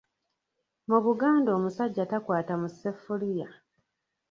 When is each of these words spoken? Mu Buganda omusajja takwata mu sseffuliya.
Mu 0.89 0.97
Buganda 1.05 1.49
omusajja 1.57 2.03
takwata 2.11 2.53
mu 2.61 2.67
sseffuliya. 2.73 3.47